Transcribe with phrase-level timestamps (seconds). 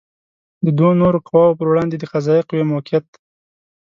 [0.65, 3.07] د دوو نورو قواوو پر وړاندې د قضائیه قوې موقعیت